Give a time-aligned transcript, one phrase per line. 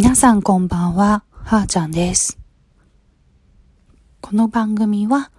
[0.00, 2.38] 皆さんこんばんは、はーちゃんです。
[4.20, 5.32] この番組は、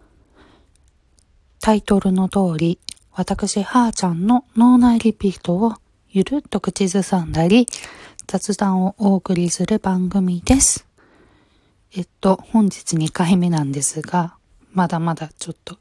[1.62, 2.77] タイトルの通り、
[3.14, 5.75] 私、はーちゃんの脳内リピートを
[6.09, 7.67] ゆるっと口ずさんだり、
[8.27, 10.86] 雑談をお送りする番組です。
[11.96, 14.36] えっと、本日2回目なんですが、
[14.73, 15.78] まだまだちょっと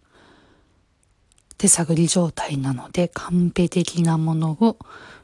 [1.56, 4.79] 手探り状態なので、カンペ的なものを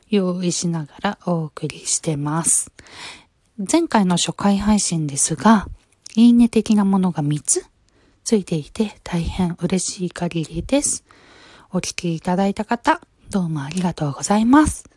[0.08, 2.72] 用意しながらお送りしてます。
[3.56, 5.68] 前回の初回配信ですが、
[6.16, 7.64] いいね的なものが3つ
[8.24, 11.04] ついていて大変嬉しい限りです。
[11.70, 14.90] お聞きいただいた方、どうもありがとうございます。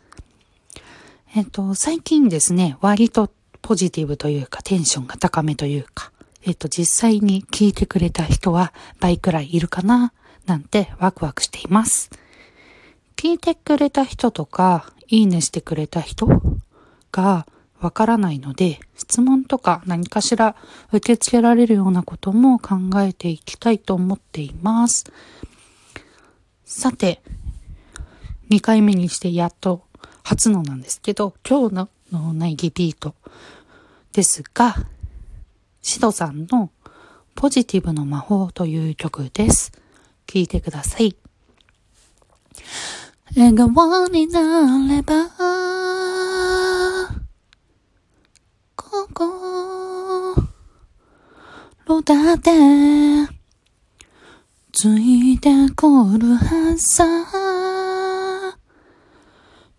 [1.36, 3.30] えっと、最近ですね、割と
[3.62, 6.10] ポジティブというかテンションが高めというか、
[6.44, 10.12] えっと、実際に聞いてくれた人は倍くらいいるかな
[10.46, 12.10] なんてワクワクしています。
[13.14, 16.26] 聞いてくれた人とか、いいねしてくれた人
[17.12, 17.46] が
[17.80, 20.56] わからないので、質問とか何かしら
[20.92, 25.04] 受け付けられるようなことも考えていきたいと思っています。
[26.64, 27.22] さて、
[28.50, 29.84] 2回目にしてやっと
[30.22, 33.14] 初のなんですけど、今日の脳内リピート
[34.12, 34.74] ですが、
[35.82, 36.70] シドさんの
[37.34, 39.72] ポジティブの魔法という曲です。
[40.26, 41.16] 聴いてください。
[43.36, 45.87] 笑顔になれば、
[52.08, 52.50] だって、
[54.72, 55.86] ついてく
[56.18, 57.04] るはさ。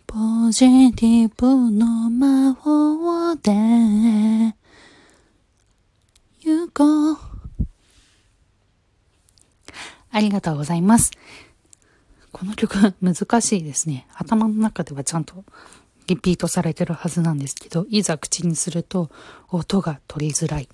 [0.05, 3.51] ポジティブの魔法で、
[6.41, 7.17] 行こう。
[10.11, 11.09] ありがとうございます。
[12.31, 14.05] この曲難しいですね。
[14.13, 15.43] 頭の中ではちゃんと
[16.05, 19.09] リピートされてるはずなんですけど、いざ口にすると
[19.49, 20.69] 音が取りづらい。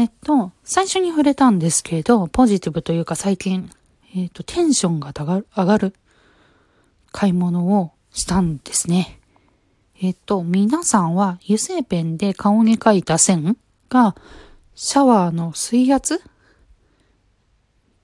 [0.00, 3.68] えっと、最初に触れたんですけど、ポジティブというか最近、
[4.16, 5.94] えっと、テンションが上がる
[7.12, 9.20] 買い物をしたんですね。
[10.00, 13.58] えっと、皆さんは油性ペンで顔に描いた線
[13.90, 14.16] が
[14.74, 16.22] シャワーの水圧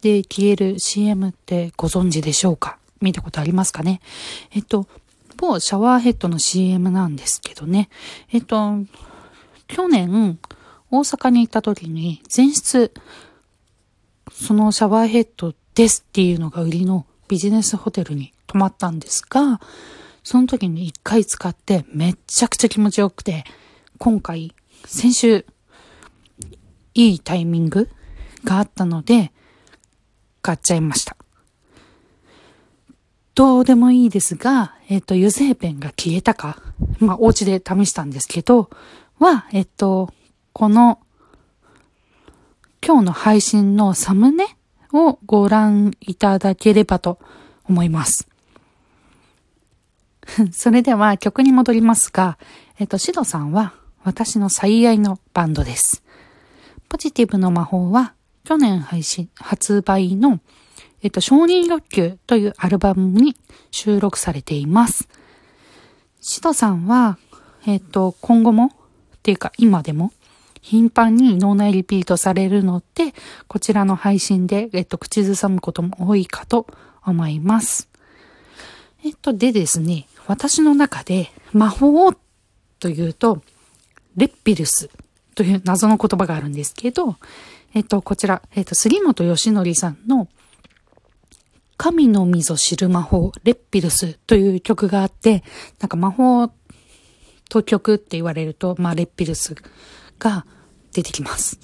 [0.03, 2.79] で消える CM ってご存知でしょうか？
[3.01, 4.03] 見たことありますかね？
[4.51, 4.87] えっと、
[5.39, 7.89] 某シャワーヘッドの CM なんですけどね。
[8.31, 8.85] えっと、
[9.67, 10.39] 去年、
[10.91, 12.93] 大阪に行った時に前室、
[14.31, 19.61] そのシャワーヘッドですっていうのが売りのビジネスホテルに泊まったんですが、
[20.23, 23.45] その時に一回使ってめっちゃくちゃ気持ちよくて、
[23.99, 24.55] 今回、
[24.85, 25.47] 先週、
[26.95, 27.89] いいタイミング
[28.45, 29.33] があったので、
[30.43, 31.17] 買っちゃいました。
[33.35, 36.63] どうでもいいですが、えっ、と、油性ペンが消えたか、
[37.01, 38.71] まあ、お家で試したんですけど、
[39.19, 40.11] は、えっ、と、
[40.59, 41.01] この、
[42.83, 44.57] 今日の配信のサムネ
[44.91, 47.19] をご覧いただければと
[47.69, 48.27] 思います。
[50.53, 52.39] それでは曲に戻りますが、
[52.79, 56.03] えっ、と、シドさんは私の最愛のバンドです。
[56.89, 58.15] ポジティブの魔法は
[58.45, 60.41] 去年配信、発売の、
[61.03, 63.37] えっと、承認欲求というアルバムに
[63.71, 65.07] 収録されています。
[66.23, 67.19] シドさんは、
[67.67, 68.71] えっと、今後も、っ
[69.23, 70.13] ていうか今でも、
[70.67, 73.15] 頻繁に脳内リピートされるので、
[73.47, 76.67] こちらの配信で、えっと、口ずさむことも多いかと
[77.05, 77.89] 思います。
[79.05, 82.13] えっと、でですね、私の中で魔法
[82.81, 83.43] というと、
[84.17, 84.91] レッピルス
[85.37, 87.15] という謎の言葉があるんですけど、
[87.73, 90.27] えっと、こちら、えっと、杉本義則さんの、
[91.77, 95.45] 神の溝知る魔法、レッピルスという曲があって、
[95.79, 96.51] なんか魔法
[97.49, 99.55] と曲って言われると、まあ、レッピルス
[100.19, 100.45] が
[100.97, 101.61] 出てきます。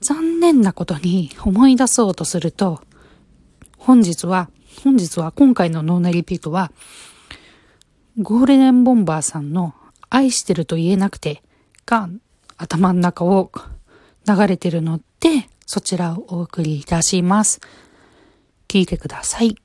[0.00, 2.82] 残念なことに思い出そうとすると、
[3.78, 4.50] 本日は、
[4.82, 6.72] 本日は今回の脳内リピートは、
[8.18, 9.74] ゴールデンボンバーさんの
[10.10, 11.42] 愛してると言えなくて
[11.84, 12.08] が
[12.56, 13.52] 頭の中を
[14.26, 17.60] 流れてるので、そちらをお送りいたします。
[18.66, 19.56] 聞いてください。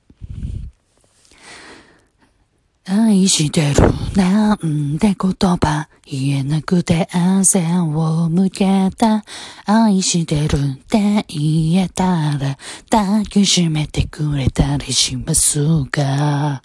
[2.84, 9.24] 愛してるなんて言葉言えなくて汗を向けた
[9.64, 12.58] 愛してるって言えたら
[12.90, 16.62] 抱きしめてくれたりしますがあ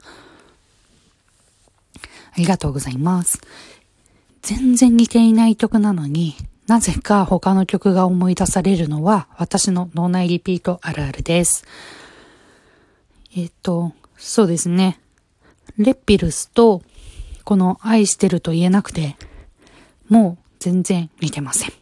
[2.37, 3.41] りがとうございます。
[4.41, 6.35] 全然似ていない曲なのに
[6.67, 11.65] なぜか他の曲が思い出されるのは私の脳内リピートあるあるです。
[13.35, 14.99] えっと、そうですね。
[15.77, 16.81] レッピルスと
[17.43, 19.15] この愛してると言えなくて
[20.09, 21.73] もう全然似てません。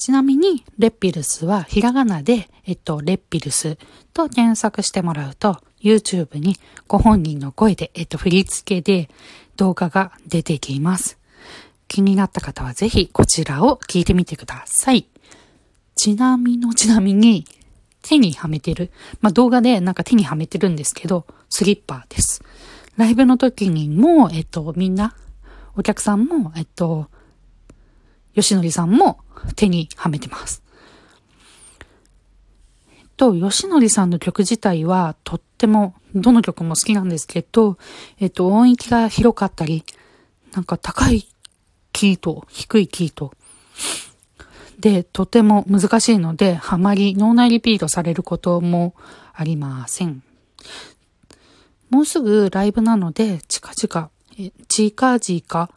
[0.00, 3.76] ちなみに、レッピルスはひらがなで、えっと、レッピルス
[4.14, 6.56] と検索してもらうと、YouTube に
[6.88, 9.10] ご本人の声で、えっと、振り付けで
[9.56, 11.18] 動画が出てきます。
[11.86, 15.06] 気になった方はぜひこちらを聞いてみてください。
[15.96, 17.44] ちなみのちなみに、
[18.00, 18.90] 手にはめてる。
[19.20, 22.42] まあ、動画でなんか手にはめてるんですけど、スリッパです。
[22.96, 25.14] ライブの時にも、えっと、みんな、
[25.76, 27.08] お客さんも、えっと、
[28.34, 29.20] 吉典さんも
[29.56, 30.62] 手にはめてます。
[32.96, 37.78] えっと、吉典さんの曲自体はとっても、どの曲も好きなんですけど、
[38.18, 39.84] えっと、音域が広かったり、
[40.52, 41.26] なんか高い
[41.92, 43.32] キーと低いキーと、
[44.78, 48.94] で、とても難しいので、あまり脳内リピートされることも
[49.34, 50.22] ありません。
[51.90, 55.70] もうすぐライブなので、近々、え、近々、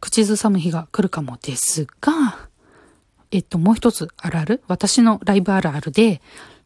[0.00, 2.48] 口ずさむ日が来るかもですが、
[3.30, 6.20] えっと、もう一つあるある私のライブあるあるで、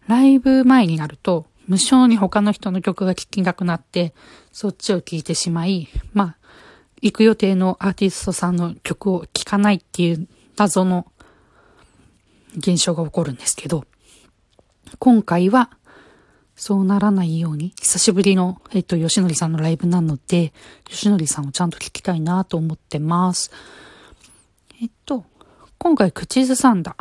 [0.08, 4.14] ライブ前になると、無性に他の人の曲が聴きなくなって、
[4.52, 6.36] そっちを聴いてしまい、まあ、
[7.00, 11.06] 行く予定のアーティストさんの曲を聴かないっていう謎の
[12.56, 13.84] 現象が起こるんですけど、
[14.98, 15.70] 今回は
[16.58, 20.52] そうならないように、久しぶりの、えっと、吉典さんのライブなので、
[20.88, 23.52] 吉典さんをちゃんと聞きたいなと思ってます。
[24.82, 25.24] えっと、
[25.78, 26.96] 今回口ずさんだ、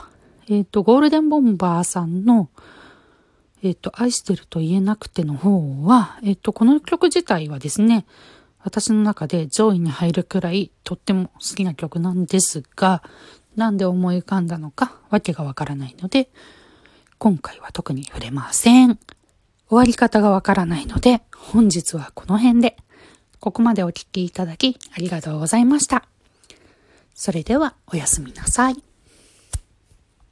[0.48, 2.50] えっと、ゴールデンボンバーさんの、
[3.64, 8.06] えっと、愛してると言えなくての方は、えっと、この曲自体はですね、
[8.60, 13.02] 私の中で上位に入るくらいとっても好きな曲なんですが、
[13.56, 16.30] なんで思い浮かんだのかわけがわからないので、
[17.18, 19.00] 今回は特に触れません。
[19.70, 22.78] 終わり方がわからないので、本日はこの辺で、
[23.40, 26.08] ここまでお聴きいただきありがとうございました。
[27.14, 28.87] それではおやすみなさい。